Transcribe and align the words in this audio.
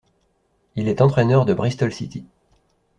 Il 0.75 0.87
est 0.87 0.99
entraineur 0.99 1.45
de 1.45 1.53
Bristol 1.53 1.93
City. 1.93 2.25